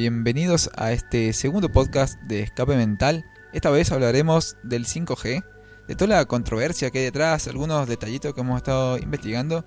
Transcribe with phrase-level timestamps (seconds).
[0.00, 3.26] Bienvenidos a este segundo podcast de Escape Mental.
[3.52, 5.44] Esta vez hablaremos del 5G,
[5.88, 9.66] de toda la controversia que hay detrás, algunos detallitos que hemos estado investigando.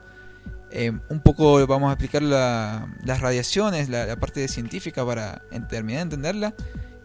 [0.72, 6.56] Eh, un poco vamos a explicar las radiaciones, la, parte científica para terminar de entenderla,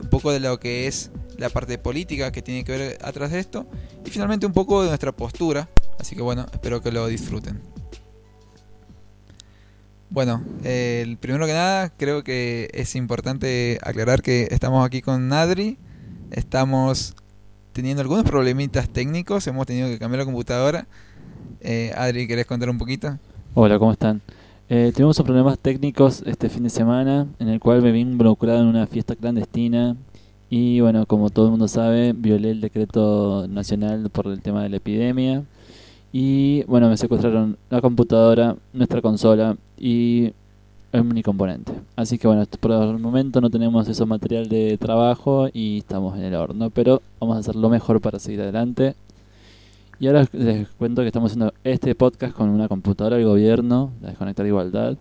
[0.01, 3.41] un poco de lo que es la parte política que tiene que ver atrás de
[3.41, 3.69] esto,
[4.07, 5.69] y finalmente un poco de nuestra postura.
[6.01, 7.61] Así que bueno, espero que lo disfruten.
[10.11, 15.77] Bueno, el primero que nada, creo que es importante aclarar que estamos aquí con Nadri.
[16.31, 17.15] Estamos
[17.75, 20.87] teniendo algunos problemitas técnicos, hemos tenido que cambiar la computadora.
[21.61, 23.19] Eh, Adri, ¿querés contar un poquito?
[23.53, 24.23] Hola, ¿cómo están?
[24.71, 28.67] Eh, tuvimos problemas técnicos este fin de semana en el cual me vi involucrado en
[28.67, 29.95] una fiesta clandestina
[30.49, 34.71] y bueno, como todo el mundo sabe, violé el decreto nacional por el tema de
[34.71, 35.45] la epidemia
[36.13, 40.33] y bueno, me secuestraron la computadora, nuestra consola y
[40.93, 41.73] el componente.
[41.97, 46.25] Así que bueno, por el momento no tenemos ese material de trabajo y estamos en
[46.25, 48.95] el horno, pero vamos a hacer lo mejor para seguir adelante.
[50.01, 54.11] Y ahora les cuento que estamos haciendo este podcast con una computadora del gobierno, la
[54.11, 54.97] Desconectar Igualdad,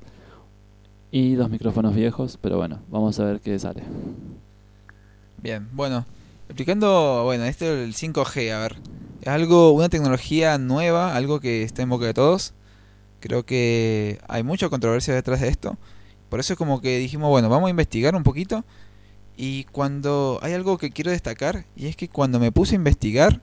[1.11, 3.83] y dos micrófonos viejos, pero bueno, vamos a ver qué sale.
[5.42, 6.05] Bien, bueno,
[6.47, 8.75] explicando, bueno, este es el 5G, a ver,
[9.28, 12.53] algo, una tecnología nueva, algo que está en boca de todos.
[13.20, 15.78] Creo que hay mucha controversia detrás de esto.
[16.30, 18.64] Por eso es como que dijimos, bueno, vamos a investigar un poquito.
[19.36, 23.42] Y cuando hay algo que quiero destacar, y es que cuando me puse a investigar,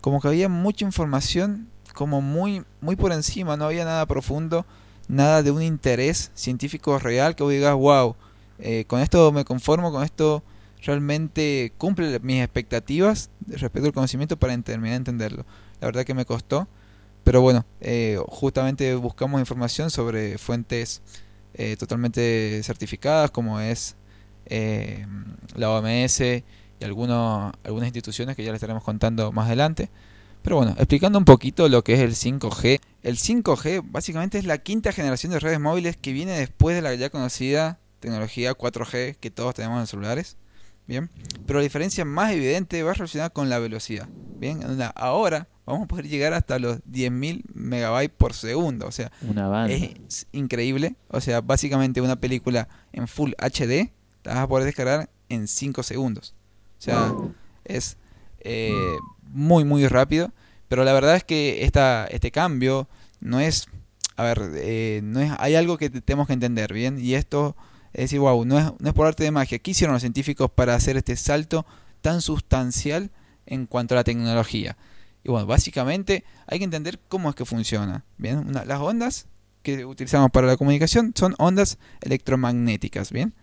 [0.00, 4.66] como que había mucha información, como muy, muy por encima, no había nada profundo,
[5.08, 8.14] nada de un interés científico real que vos digas, wow,
[8.58, 10.42] eh, con esto me conformo, con esto
[10.82, 15.46] realmente cumple mis expectativas respecto al conocimiento para terminar de entenderlo.
[15.80, 16.68] La verdad que me costó,
[17.24, 21.02] pero bueno, eh, justamente buscamos información sobre fuentes
[21.54, 23.96] eh, totalmente certificadas como es
[24.46, 25.06] eh,
[25.54, 29.90] la OMS y algunos, algunas instituciones que ya les estaremos contando más adelante.
[30.42, 32.80] Pero bueno, explicando un poquito lo que es el 5G.
[33.02, 36.94] El 5G básicamente es la quinta generación de redes móviles que viene después de la
[36.94, 40.36] ya conocida tecnología 4G que todos tenemos en celulares.
[40.88, 41.10] Bien,
[41.46, 44.08] pero la diferencia más evidente va relacionada con la velocidad.
[44.38, 44.60] Bien,
[44.94, 48.86] ahora vamos a poder llegar hasta los 10.000 megabytes por segundo.
[48.86, 49.12] O sea,
[49.68, 50.96] es increíble.
[51.08, 53.92] O sea, básicamente una película en Full HD
[54.24, 56.34] la vas a poder descargar en 5 segundos.
[56.78, 57.12] O sea,
[57.64, 57.98] es
[58.40, 60.32] eh, muy, muy rápido.
[60.68, 62.88] Pero la verdad es que esta, este cambio
[63.20, 63.66] no es.
[64.16, 66.98] A ver, eh, no es, hay algo que tenemos que entender, ¿bien?
[66.98, 67.56] Y esto
[67.98, 69.58] es decir, wow, no es, no es por arte de magia.
[69.58, 71.66] ¿Qué hicieron los científicos para hacer este salto
[72.00, 73.10] tan sustancial
[73.44, 74.76] en cuanto a la tecnología?
[75.24, 78.04] Y bueno, básicamente hay que entender cómo es que funciona.
[78.16, 79.26] Bien, las ondas
[79.62, 83.10] que utilizamos para la comunicación son ondas electromagnéticas.
[83.10, 83.34] Bien,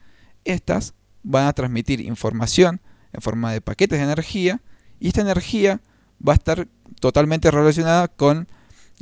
[0.46, 2.80] estas van a transmitir información
[3.12, 4.62] en forma de paquetes de energía
[5.02, 5.82] y esta energía
[6.26, 6.70] va a estar
[7.02, 8.48] totalmente relacionada con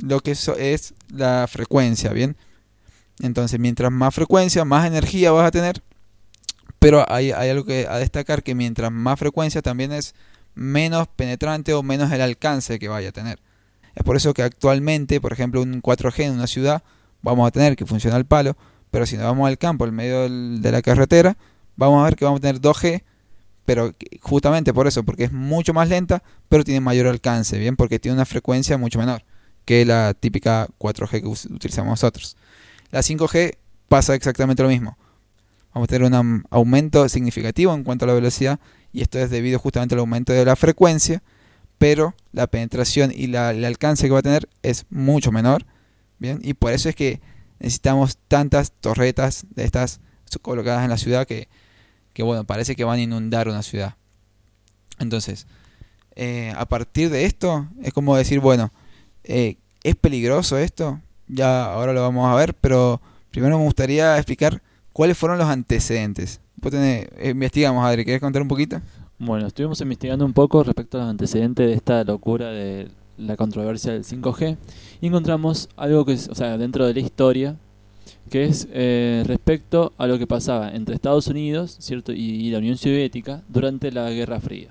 [0.00, 2.10] lo que es la frecuencia.
[2.12, 2.36] Bien,
[3.20, 5.82] entonces, mientras más frecuencia, más energía vas a tener.
[6.78, 10.14] Pero hay, algo que a destacar que mientras más frecuencia también es
[10.54, 13.38] menos penetrante o menos el alcance que vaya a tener.
[13.94, 16.82] Es por eso que actualmente, por ejemplo, un 4G en una ciudad
[17.22, 18.56] vamos a tener que funciona al palo,
[18.90, 21.36] pero si nos vamos al campo, al medio de la carretera,
[21.76, 23.02] vamos a ver que vamos a tener 2G,
[23.64, 27.76] pero justamente por eso, porque es mucho más lenta, pero tiene mayor alcance, ¿bien?
[27.76, 29.24] Porque tiene una frecuencia mucho menor
[29.64, 32.36] que la típica 4G que utilizamos nosotros.
[32.94, 33.56] La 5G
[33.88, 34.96] pasa exactamente lo mismo.
[35.74, 38.60] Vamos a tener un aumento significativo en cuanto a la velocidad
[38.92, 41.20] y esto es debido justamente al aumento de la frecuencia,
[41.78, 45.66] pero la penetración y el alcance que va a tener es mucho menor.
[46.20, 47.20] Bien, y por eso es que
[47.58, 49.98] necesitamos tantas torretas de estas
[50.40, 51.48] colocadas en la ciudad que,
[52.20, 53.96] bueno, parece que van a inundar una ciudad.
[55.00, 55.48] Entonces,
[56.14, 58.72] eh, a partir de esto, es como decir, bueno,
[59.24, 61.00] eh, ¿es peligroso esto?
[61.28, 63.00] Ya ahora lo vamos a ver, pero
[63.30, 64.62] primero me gustaría explicar
[64.92, 66.40] cuáles fueron los antecedentes.
[67.22, 68.80] investigamos, Adri, ¿quieres contar un poquito?
[69.18, 73.92] Bueno, estuvimos investigando un poco respecto a los antecedentes de esta locura de la controversia
[73.92, 74.56] del 5G
[75.00, 77.56] y encontramos algo que es, o sea, dentro de la historia,
[78.30, 82.76] que es eh, respecto a lo que pasaba entre Estados Unidos cierto y la Unión
[82.76, 84.70] Soviética durante la Guerra Fría.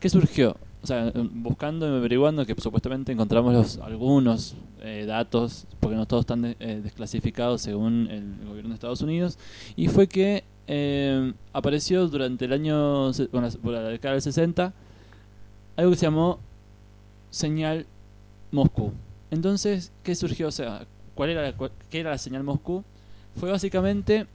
[0.00, 0.56] ¿Qué surgió?
[0.84, 6.24] O sea, buscando y averiguando que supuestamente encontramos los, algunos eh, datos, porque no todos
[6.24, 9.38] están eh, desclasificados según el, gobierno de Estados Unidos,
[9.76, 14.74] y fue que eh, apareció durante el año, bueno, por la década del 60,
[15.76, 16.38] algo que se llamó
[17.30, 17.86] señal
[18.52, 18.92] Moscú.
[19.30, 20.48] Entonces, ¿qué surgió?
[20.48, 21.54] O sea, ¿cuál era,
[21.88, 22.84] ¿qué era la señal Moscú?
[23.36, 24.26] Fue básicamente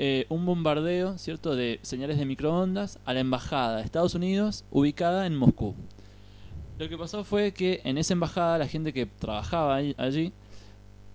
[0.00, 5.26] eh, un bombardeo, ¿cierto?, de señales de microondas a la embajada de Estados Unidos ubicada
[5.26, 5.74] en Moscú.
[6.78, 10.32] Lo que pasó fue que en esa embajada la gente que trabajaba allí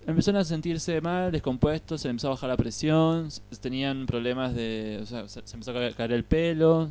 [0.06, 3.30] empezaron a sentirse mal, descompuestos, se empezó a bajar la presión,
[3.62, 5.00] tenían problemas de...
[5.01, 6.89] O sea, se, empezó a caer, el pelo.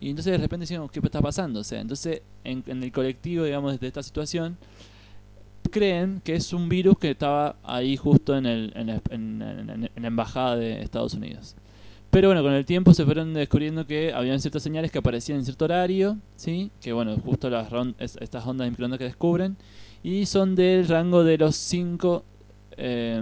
[0.00, 1.60] Y entonces de repente decíamos, ¿qué está pasando?
[1.60, 4.56] O sea, entonces en, en el colectivo, digamos, de esta situación,
[5.78, 10.06] creen que es un virus que estaba ahí justo en, el, en, en- en- la
[10.08, 11.54] embajada de Estados Unidos.
[12.10, 15.44] Pero bueno, con el tiempo se fueron descubriendo que habían ciertas señales que aparecían en
[15.44, 16.70] cierto horario, ¿sí?
[16.80, 19.56] Que bueno, justo las es- estas ondas de microondas que descubren.
[20.02, 22.24] Y son del rango de los 5,
[22.76, 23.20] eh,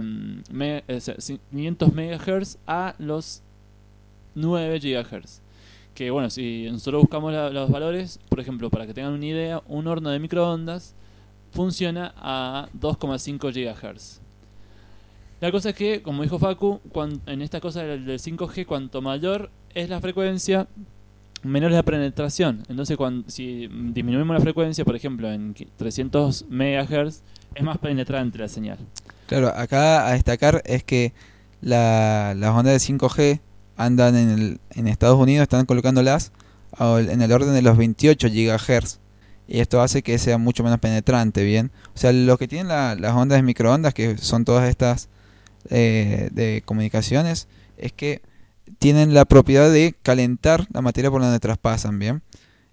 [0.51, 3.41] me- o sea, cin- 500 MHz a los
[4.35, 5.41] 9 GHz.
[5.93, 9.87] Que bueno, si nosotros buscamos los valores, por ejemplo, para que tengan una idea, un
[9.87, 10.93] horno de microondas
[11.51, 14.19] funciona a 2,5 GHz.
[15.39, 19.01] La cosa es que, como dijo Facu, cuan- en esta cosa del, del 5G, cuanto
[19.01, 20.67] mayor es la frecuencia,
[21.43, 22.63] menor es la penetración.
[22.69, 22.97] Entonces,
[23.27, 27.21] si disminuimos la frecuencia, por ejemplo, en qui- 300 MHz,
[27.53, 28.79] es más penetrante la señal.
[29.27, 31.13] Claro, acá a destacar es que
[31.61, 33.39] la- las ondas de 5G
[33.75, 36.31] andan en, el, en Estados Unidos, están colocándolas
[36.79, 38.99] en el orden de los 28 GHz.
[39.47, 41.71] Y esto hace que sea mucho menos penetrante, ¿bien?
[41.95, 45.09] O sea, lo que tienen la- las ondas de microondas, que son todas estas
[45.69, 47.47] eh, de comunicaciones,
[47.77, 48.21] es que
[48.79, 52.21] tienen la propiedad de calentar la materia por donde traspasan, ¿bien?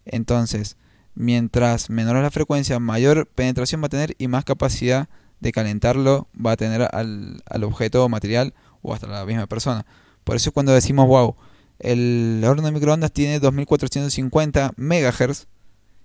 [0.04, 0.76] Entonces,
[1.14, 5.08] mientras menor es la frecuencia, mayor penetración va a tener y más capacidad
[5.40, 9.86] de calentarlo va a tener al, al objeto material o hasta la misma persona.
[10.24, 11.36] Por eso cuando decimos, wow,
[11.78, 15.46] el horno de microondas tiene 2450 megahertz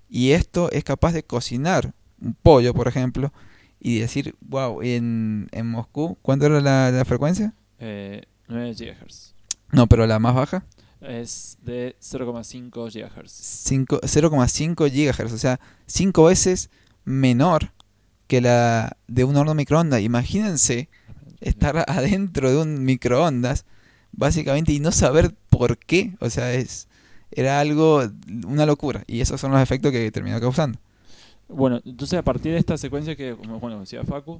[0.09, 3.31] y esto es capaz de cocinar un pollo, por ejemplo,
[3.79, 7.53] y decir, wow, en, en Moscú, ¿cuánto era la, la frecuencia?
[7.79, 9.33] Eh, 9 GHz.
[9.71, 10.65] No, pero la más baja,
[10.99, 13.31] Es de 0,5 GHz.
[13.31, 16.69] cinco- 0,5 gigahertz, o sea, 5 veces
[17.05, 17.71] menor
[18.27, 20.01] que la de un horno microondas.
[20.01, 20.89] Imagínense
[21.39, 23.65] estar adentro de un microondas,
[24.11, 26.15] básicamente, y no saber por qué.
[26.19, 26.88] O sea, es
[27.31, 28.01] era algo,
[28.47, 29.03] una locura.
[29.07, 30.79] Y esos son los efectos que terminó causando.
[31.47, 34.39] Bueno, entonces a partir de esta secuencia que, como bueno, decía Facu,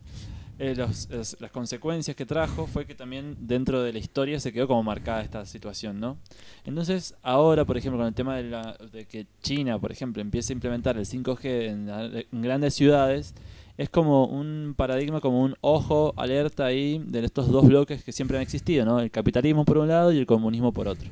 [0.59, 4.51] eh, los- las, las consecuencias que trajo fue que también dentro de la historia se
[4.53, 6.18] quedó como marcada esta situación, ¿no?
[6.65, 10.53] Entonces ahora, por ejemplo, con el tema de, la, de que China, por ejemplo, empiece
[10.53, 11.89] a implementar el 5G en,
[12.31, 13.33] en grandes ciudades,
[13.77, 18.38] es como un paradigma, como un ojo alerta ahí de estos dos bloques que siempre
[18.38, 19.00] han existido, ¿no?
[19.00, 21.09] El capitalismo por un lado y el comunismo por otro.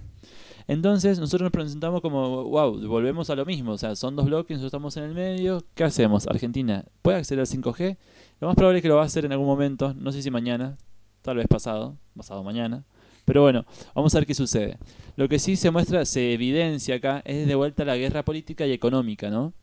[0.68, 4.58] Entonces nosotros nos presentamos como, wow, volvemos a lo mismo, o sea, son dos bloques,
[4.58, 6.28] nosotros estamos en el medio, ¿qué hacemos?
[6.28, 7.98] Argentina, ¿puede acceder al 5G?
[8.42, 10.30] Lo más probable es que lo va a hacer en algún momento, no sé si
[10.30, 10.78] mañana,
[11.22, 12.84] tal vez pasado, pasado mañana,
[13.24, 14.78] pero bueno, vamos a ver qué sucede.
[15.18, 18.72] Lo que sí se muestra, se evidencia acá, es de vuelta la guerra política y
[18.72, 19.54] económica, ¿no?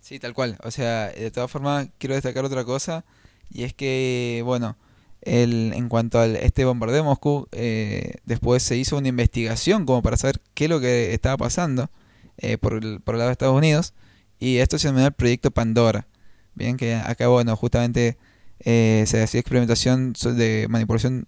[0.00, 0.58] Sí, tal cual.
[0.64, 3.04] O sea, de todas formas, quiero destacar otra cosa.
[3.48, 4.76] Y es que, bueno,
[5.22, 10.02] el, en cuanto a este bombardeo de Moscú, eh, después se hizo una investigación como
[10.02, 11.90] para saber qué es lo que estaba pasando
[12.38, 13.94] eh, por, el, por lado de Estados Unidos.
[14.38, 16.06] Y esto se denomina el proyecto Pandora.
[16.54, 18.18] Bien, que acá, bueno, justamente
[18.60, 21.26] eh, se hacía experimentación de manipulación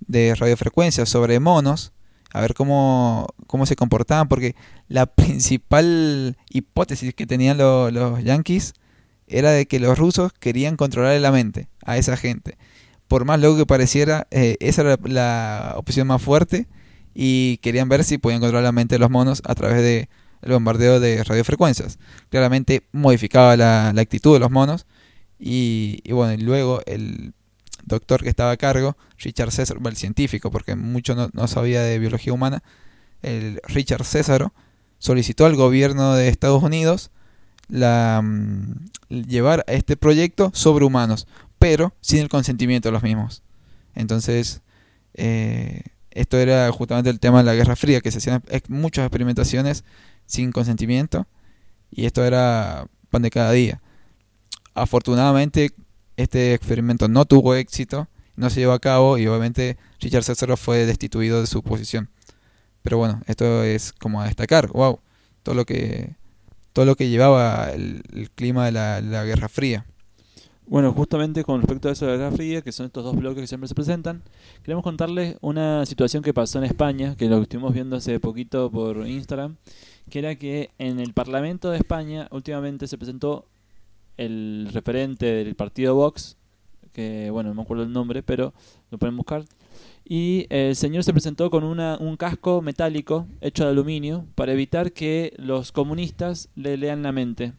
[0.00, 1.92] de radiofrecuencias sobre monos.
[2.30, 4.54] A ver cómo, cómo se comportaban, porque
[4.88, 8.74] la principal hipótesis que tenían lo- los yankees
[9.26, 12.58] era de que los rusos querían controlar la mente a esa gente.
[13.08, 16.68] Por más loco que pareciera, eh, esa era la opción más fuerte
[17.14, 20.08] y querían ver si podían controlar la mente de los monos a través de
[20.42, 21.98] el bombardeo de radiofrecuencias.
[22.28, 24.86] Claramente modificaba la, la actitud de los monos
[25.38, 27.32] y, y bueno, y luego el
[27.88, 32.32] doctor que estaba a cargo, Richard César, el científico, porque mucho no, sabía de biología
[32.32, 32.62] humana,
[33.22, 34.52] el Richard Césaro,
[34.98, 37.10] solicitó al gobierno de Estados Unidos
[37.68, 41.26] la, mm, llevar a este proyecto sobre humanos,
[41.58, 43.42] pero sin el consentimiento de los mismos.
[43.94, 44.62] Entonces,
[45.14, 49.84] eh, esto era justamente el tema de la Guerra Fría, que se hacían muchas experimentaciones
[50.26, 51.26] sin consentimiento,
[51.90, 53.80] y esto era pan de cada día.
[54.74, 55.72] Afortunadamente,
[56.16, 60.86] este experimento no tuvo éxito, no se llevó a cabo, y obviamente Richard César fue
[60.86, 62.10] destituido de su posición.
[62.82, 65.00] Pero bueno, esto es como a destacar, wow,
[65.42, 66.16] todo lo que
[66.72, 69.84] todo lo que llevaba el, clima de la Guerra Fría.
[70.70, 73.40] Bueno, justamente con respecto a eso de la Guerra Fría, que son estos dos bloques
[73.40, 74.22] que siempre se presentan,
[74.62, 79.08] queremos contarles una situación que pasó en España, que lo estuvimos viendo hace poquito por
[79.08, 79.56] Instagram,
[80.10, 83.46] que era que en el Parlamento de España últimamente se presentó
[84.18, 86.36] el referente del partido Vox,
[86.92, 88.52] que bueno, no me acuerdo el nombre, pero
[88.90, 89.46] lo pueden buscar,
[90.04, 94.92] Y el señor se presentó con una, un casco metálico hecho de aluminio para evitar
[94.92, 97.54] que los comunistas le lean la mente.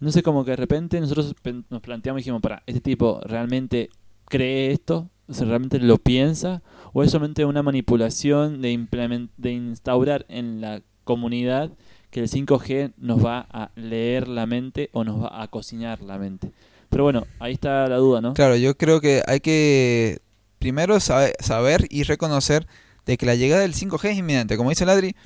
[0.00, 1.34] No sé, como que de repente nosotros
[1.70, 3.88] nos planteamos y dijimos, para, ¿este tipo realmente
[4.26, 5.08] cree esto?
[5.28, 6.62] O sea, ¿Realmente lo piensa?
[6.92, 11.72] ¿O es solamente una manipulación de, implement- de instaurar en la comunidad
[12.10, 16.18] que el 5G nos va a leer la mente o nos va a cocinar la
[16.18, 16.52] mente?
[16.90, 18.34] Pero bueno, ahí está la duda, ¿no?
[18.34, 20.20] Claro, yo creo que hay que
[20.58, 22.66] primero sabe- saber y reconocer
[23.06, 24.56] de que la llegada del 5G es inminente.
[24.56, 25.16] Como dice Ladri,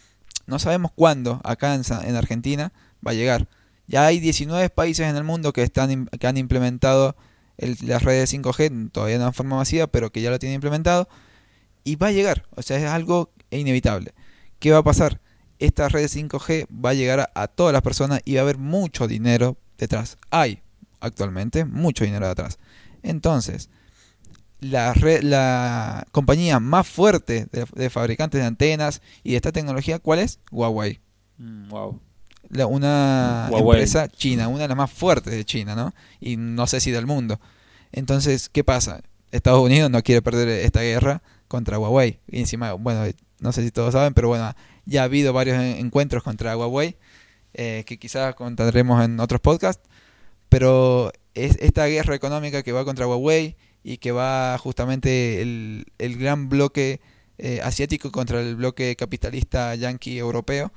[0.47, 2.73] no sabemos cuándo acá en Argentina
[3.07, 3.49] va a llegar.
[3.91, 7.17] Ya hay 19 países en el mundo que, están, que han implementado
[7.59, 11.09] las redes 5G, todavía no en forma masiva, pero que ya lo tienen implementado.
[11.83, 14.15] Y va a llegar, o sea, es algo inevitable.
[14.61, 15.21] ¿Qué va a pasar?
[15.59, 19.09] Esta red 5G va a llegar a, todas las personas y va a haber mucho
[19.09, 20.19] dinero detrás.
[20.31, 20.63] Hay
[21.01, 22.61] actualmente mucho dinero detrás.
[23.03, 23.71] Entonces,
[24.61, 30.39] la, compañía más fuerte de, de fabricantes de antenas y de esta tecnología, ¿cuál es?
[30.53, 31.01] Huawei.
[31.39, 32.01] Mm, wow.
[32.51, 33.79] La- una Huawei.
[33.81, 35.95] empresa china, una de las más fuertes de China, ¿no?
[36.21, 37.41] Y no sé si del mundo.
[37.93, 39.01] Entonces, ¿qué pasa?
[39.31, 42.19] Estados Unidos no quiere perder esta guerra contra Huawei.
[42.29, 43.05] Y encima, bueno,
[43.41, 44.53] no sé si todos saben, pero bueno,
[44.85, 46.97] ya ha habido varios en- encuentros contra Huawei,
[47.55, 49.83] eh, que quizás contaremos en otros podcasts.
[50.49, 56.19] Pero es esta guerra económica que va contra Huawei y que va justamente el, el
[56.19, 57.01] gran bloque
[57.39, 60.73] eh, asiático contra el bloque capitalista yanqui europeo.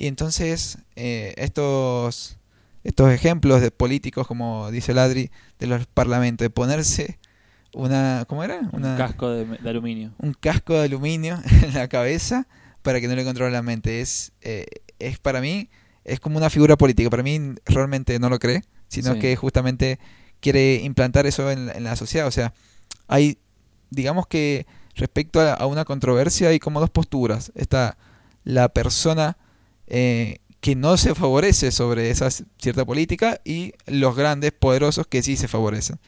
[0.00, 2.38] Y entonces eh, estos,
[2.84, 7.18] estos ejemplos de políticos, como dice Ladri, de los parlamentos, de ponerse
[7.74, 8.60] una, ¿cómo era?
[8.72, 10.12] Un Una, casco de, de aluminio.
[10.18, 12.48] un casco de aluminio en la cabeza
[12.80, 14.00] para que no le controle la mente.
[14.00, 14.64] Es, eh,
[14.98, 15.68] es para mí,
[16.04, 17.10] es como una figura política.
[17.10, 19.18] Para mí realmente no lo cree, sino Sí.
[19.18, 19.98] que justamente
[20.40, 22.26] quiere implantar eso en, la- en la sociedad.
[22.26, 22.54] O sea,
[23.06, 23.36] hay,
[23.90, 27.52] digamos que respecto a, a una controversia hay como dos posturas.
[27.54, 27.98] Está
[28.44, 29.36] la persona
[29.90, 32.28] eh, que no se favorece sobre esa
[32.58, 35.98] cierta política y los grandes poderosos que sí se favorecen.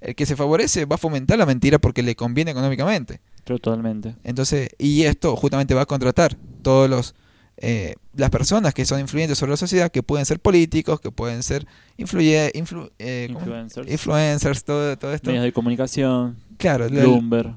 [0.00, 3.20] El que se favorece va a fomentar la mentira porque le conviene económicamente.
[3.44, 4.14] Totalmente.
[4.24, 7.14] Entonces, y esto justamente va a contratar todos los
[7.58, 11.42] eh, las personas que son influyentes sobre la sociedad, que pueden ser políticos, que pueden
[11.42, 13.28] ser influye, influ- eh.
[13.30, 13.90] Influencers.
[13.90, 15.30] influencers, todo, todo esto.
[15.30, 16.36] Medios de comunicación.
[16.58, 17.56] Claro, lo, Bloomberg.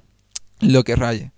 [0.61, 1.31] lo que raye.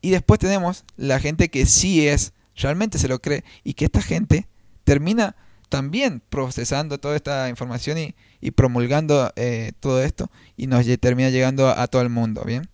[0.00, 4.02] Y después tenemos la gente que sí es, realmente se lo cree, y que esta
[4.02, 4.46] gente
[4.84, 5.36] termina
[5.68, 11.68] también procesando toda esta información y, y promulgando eh, todo esto, y nos termina llegando
[11.68, 12.68] a, todo el mundo, ¿bien?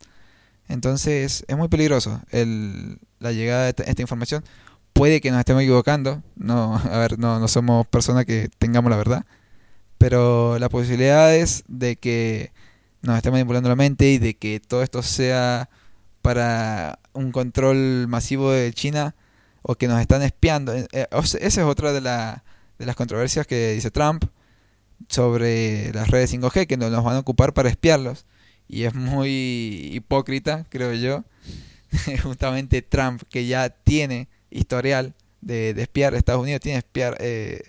[0.69, 4.45] Entonces es muy peligroso el, la llegada de esta, información.
[4.93, 8.97] Puede que nos estemos equivocando, no, a ver, no, no somos personas que tengamos la
[8.97, 9.27] verdad,
[9.99, 12.53] pero la posibilidad es de que
[13.03, 15.69] nos estén manipulando la mente y de que todo esto sea
[16.23, 19.15] para un control masivo de China
[19.67, 20.75] o que nos están espiando.
[20.75, 22.45] Eh, eh, esa es otra de, la,
[22.79, 24.25] de las controversias que dice Trump
[25.09, 28.27] sobre las redes 5G, que nos van a ocupar para espiarlos.
[28.69, 31.25] Y es muy hipócrita, creo yo,
[32.23, 37.63] justamente Trump, que ya tiene historial de, de espiar Estados Unidos, tiene espiar, eh,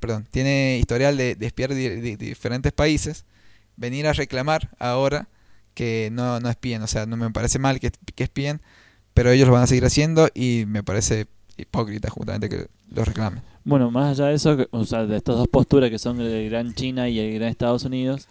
[0.00, 3.24] perdón, tiene historial de, de espiar di- di- diferentes países,
[3.76, 5.28] venir a reclamar ahora
[5.74, 8.60] que no, no espíen, o sea, no me parece mal que, que espíen,
[9.14, 11.26] pero ellos lo van a seguir haciendo y me parece
[11.56, 13.42] hipócrita justamente que lo reclamen.
[13.64, 16.74] Bueno, más allá de eso, o sea, de estas dos posturas que son el Gran
[16.74, 18.26] China y el Gran Estados Unidos,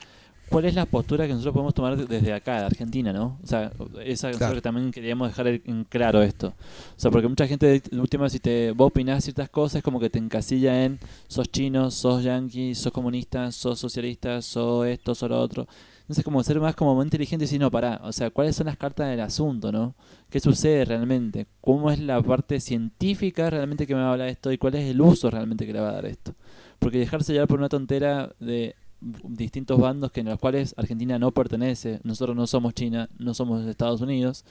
[0.50, 3.40] ¿cuál es la postura que nosotros podemos tomar desde acá, de Argentina, no?
[3.42, 3.72] O sea,
[4.04, 4.40] esa Claro.
[4.48, 6.48] nosotros también queríamos dejar en claro esto.
[6.48, 10.20] O sea, porque mucha gente, última, si te, vos opinás ciertas cosas, como que te
[10.20, 15.68] encasilla en sos chino, sos yanqui, sos comunista, sos socialista, sos esto, sos lo otro.
[16.02, 18.78] Entonces, como ser más como inteligente y decir, no, pará, o sea, ¿cuáles son las
[18.78, 19.96] cartas del asunto, no?
[20.30, 21.48] ¿Qué sucede realmente?
[21.62, 24.52] ¿Cómo es la parte científica realmente que me va a hablar esto?
[24.52, 26.36] ¿Y cuál es el uso realmente que le va a dar esto?
[26.80, 31.32] Porque dejarse llevar por una tontera de distintos bandos que en los cuales Argentina no
[31.32, 34.46] pertenece, nosotros no somos China, no somos Estados Unidos,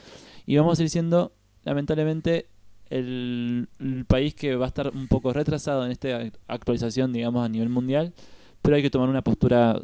[0.45, 2.49] y vamos a ir siendo, lamentablemente,
[2.89, 7.49] el, el país que va a estar un poco retrasado en esta actualización, digamos, a
[7.49, 8.13] nivel mundial,
[8.63, 9.81] pero hay que tomar una postura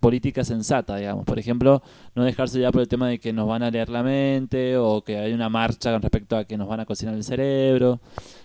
[0.00, 1.24] política sensata, digamos.
[1.24, 1.82] Por ejemplo,
[2.14, 5.02] no dejarse ya por el tema de que nos van a leer la mente o
[5.02, 8.00] que hay una marcha con respecto a que nos van a cocinar el cerebro.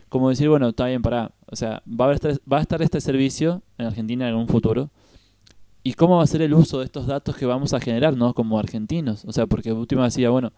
[0.10, 3.02] Como decir, bueno, está bien, para, o sea, va a, este- va a estar este
[3.02, 4.90] servicio en Argentina en un futuro.
[5.84, 8.34] ¿Y cómo va a ser el uso de estos datos que vamos a generar, ¿no?
[8.34, 9.26] Como argentinos.
[9.26, 10.54] O sea, porque última decía, bueno,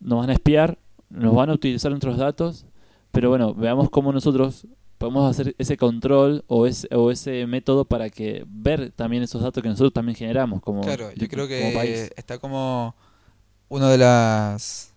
[0.00, 0.78] nos van a espiar,
[1.10, 2.66] nos van a utilizar nuestros datos,
[3.10, 4.66] pero bueno, veamos cómo nosotros
[4.98, 9.62] podemos hacer ese control o ese, o ese método para que ver también esos datos
[9.62, 12.10] que nosotros también generamos como, Claro, yo creo como país.
[12.10, 12.94] que está como
[13.68, 14.92] una de las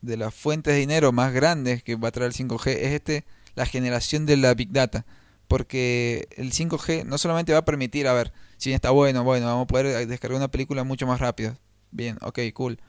[0.00, 3.24] de las fuentes de dinero más grandes que va a traer el 5G es este
[3.54, 5.06] la generación de la big data,
[5.48, 9.64] porque el 5G no solamente va a permitir, a ver, si está bueno, bueno, vamos
[9.64, 11.56] a poder descargar una película mucho más rápido.
[11.92, 12.80] Bien, ok, cool.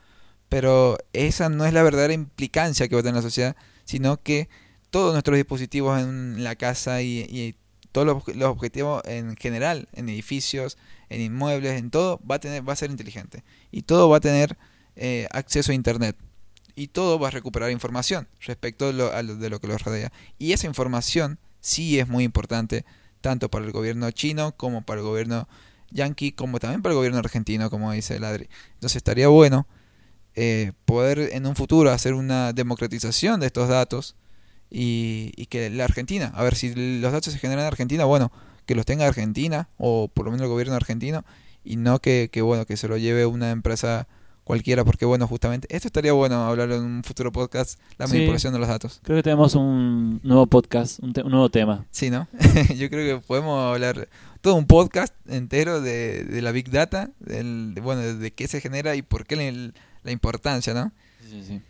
[0.48, 4.48] Pero esa no es la verdadera implicancia que va a tener la sociedad, sino que
[4.90, 7.56] todos nuestros dispositivos en la casa y,
[7.92, 10.76] todos los, objetivos en general, en edificios,
[11.08, 13.42] en inmuebles, en todo, va a, tener, va a ser inteligente.
[13.70, 14.58] Y todo va a tener
[14.96, 16.16] eh, acceso a Internet.
[16.74, 20.12] Y todo va a recuperar información respecto de lo, de lo que los rodea.
[20.38, 22.84] Y esa información sí es muy importante,
[23.22, 25.48] tanto para el gobierno chino como para el gobierno
[25.90, 28.48] yanqui, como también para el gobierno argentino, como dice Ladri.
[28.74, 29.66] Entonces estaría bueno
[30.34, 34.16] eh, poder en un futuro hacer una democratización de estos datos
[34.70, 38.32] y, y, que la Argentina, a ver si los datos se generan en Argentina, bueno,
[38.66, 41.24] que los tenga Argentina o por lo menos el gobierno argentino
[41.64, 44.06] y no que, que bueno, que se lo lleve una empresa
[44.46, 48.60] cualquiera, porque bueno, justamente, esto estaría bueno hablar en un futuro podcast, la manipulación de
[48.60, 49.00] los datos.
[49.02, 51.84] Creo que tenemos un nuevo podcast, un, nuevo tema.
[51.90, 52.28] Sí, ¿no?
[52.76, 54.08] Yo creo que podemos hablar
[54.42, 58.60] todo un podcast entero de, de la Big Data, del, de, bueno, de qué se
[58.60, 59.72] genera y por qué
[60.04, 60.92] la importancia, ¿no?
[61.28, 61.60] Sí, sí.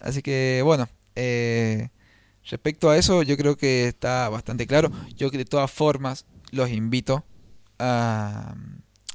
[0.00, 0.88] Así que bueno,
[1.20, 1.90] eh,
[2.48, 4.90] respecto a eso yo creo que está bastante claro.
[5.16, 7.24] Yo que de todas formas los invito
[7.78, 8.54] a,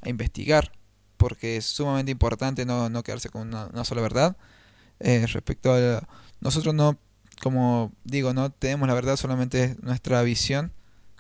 [0.06, 0.74] investigar
[1.16, 4.36] porque es sumamente importante no, no quedarse con una, sola verdad.
[5.00, 6.06] Eh, respecto a...
[6.42, 7.00] Nosotros no,
[7.42, 10.74] como digo, no tenemos la verdad, solamente nuestra visión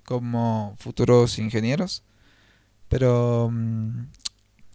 [0.03, 2.03] como futuros ingenieros,
[2.89, 4.07] pero mm,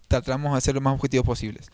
[0.09, 1.71] tratamos de ser lo más objetivos posibles.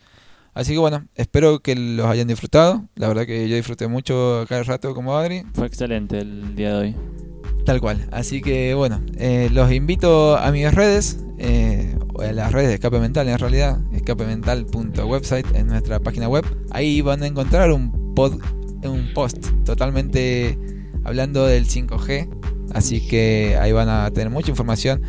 [0.55, 2.87] Así que bueno, espero que los hayan disfrutado.
[2.95, 5.43] La verdad que yo disfruté mucho cada rato como Adri.
[5.53, 6.95] Fue excelente el día de hoy.
[7.65, 8.07] Tal cual.
[8.11, 13.01] Así que bueno, eh, los invito a mis redes, eh, a las redes de Escape
[13.01, 16.45] Mental en realidad, escapemental.website en nuestra página web.
[16.71, 18.39] Ahí van a encontrar un, pod,
[18.83, 20.57] un post totalmente
[21.03, 22.29] hablando del 5G.
[22.73, 25.01] Así que ahí van a tener mucha información.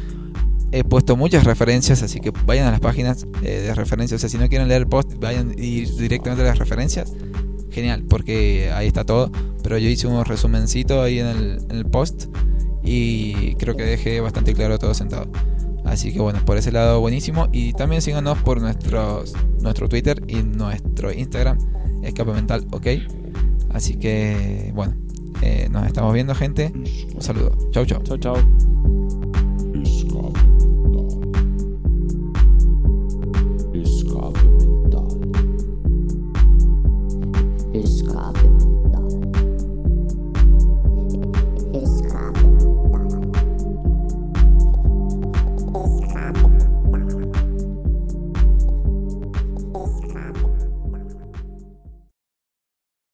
[0.72, 4.18] He puesto muchas referencias, así que vayan a las páginas eh, de referencias.
[4.18, 7.12] O sea, si no quieren leer el post, vayan directamente a las referencias.
[7.70, 9.31] Genial, porque ahí está todo
[9.66, 12.26] pero yo hice un resumencito ahí en el, post
[12.85, 15.26] y creo que dejé bastante claro todo sentado.
[15.85, 17.48] Así que bueno, por ese lado buenísimo.
[17.50, 21.59] Y también síganos por nuestros, nuestro Twitter y nuestro Instagram,
[22.05, 22.87] Escape Mental, ok.
[23.70, 24.94] Así que bueno,
[25.42, 26.70] eh, nos estamos viendo gente.
[26.72, 27.59] Un saludo.
[27.72, 28.00] Chau, chau.
[28.05, 29.26] Chau, chau.